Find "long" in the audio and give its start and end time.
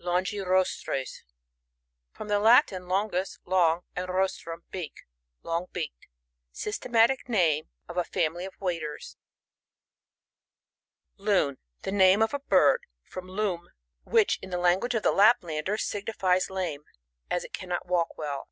3.44-3.82, 5.42-5.66